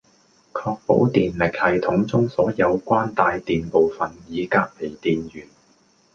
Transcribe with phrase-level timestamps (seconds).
[0.03, 0.03] （一）
[0.57, 5.47] 確保電力系統中所有有關帶電部分已隔離電源